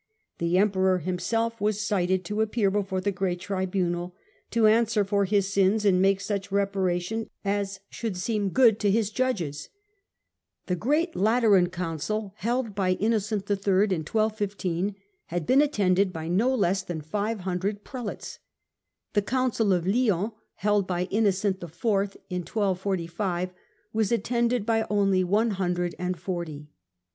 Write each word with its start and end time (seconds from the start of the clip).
The 0.39 0.57
Emperor 0.57 0.97
himself 0.97 1.61
was 1.61 1.79
cited 1.79 2.25
to 2.25 2.41
appear 2.41 2.71
before 2.71 3.01
the 3.01 3.11
great 3.11 3.39
tribunal, 3.39 4.15
to 4.49 4.65
answer 4.65 5.05
for 5.05 5.25
his 5.25 5.53
sins 5.53 5.85
and 5.85 6.01
make 6.01 6.21
such 6.21 6.51
reparation 6.51 7.29
as 7.45 7.81
should 7.87 8.17
seem 8.17 8.49
good 8.49 8.79
to 8.79 8.89
his 8.89 9.11
judges. 9.11 9.69
The 10.65 10.75
great 10.75 11.15
Lateran 11.15 11.69
Council, 11.69 12.33
held 12.37 12.73
by 12.73 12.93
Innocent 12.93 13.47
III 13.47 13.57
in 13.57 14.01
1215 14.01 14.95
had 15.27 15.45
been 15.45 15.61
attended 15.61 16.11
by 16.11 16.27
no 16.27 16.51
less 16.51 16.81
than 16.81 17.01
five 17.01 17.41
hundred 17.41 17.83
Prelates; 17.83 18.39
the 19.13 19.21
Council 19.21 19.71
of 19.71 19.85
Lyons, 19.85 20.31
held 20.55 20.87
by 20.87 21.03
Innocent 21.11 21.61
IV 21.61 21.85
in 22.27 22.39
1245, 22.41 23.51
was 23.93 24.11
attended 24.11 24.65
by 24.65 24.83
only 24.89 25.23
one 25.23 25.51
hundred 25.51 25.93
and 25.99 26.17
forty. 26.19 26.71